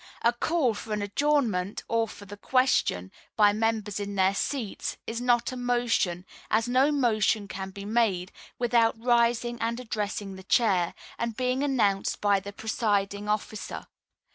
[0.23, 5.21] A call for an adjournment, or for the question, by members in their seats, is
[5.21, 10.95] not a motion; as no motion can be made, without rising and addressing, the Chair,
[11.19, 13.85] and being announced by the presiding officer.